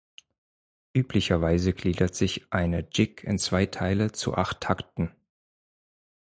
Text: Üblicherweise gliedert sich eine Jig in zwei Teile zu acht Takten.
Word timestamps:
Üblicherweise 0.93 1.73
gliedert 1.73 2.15
sich 2.15 2.51
eine 2.51 2.87
Jig 2.91 3.23
in 3.23 3.37
zwei 3.37 3.67
Teile 3.67 4.11
zu 4.11 4.33
acht 4.33 4.61
Takten. 4.61 5.13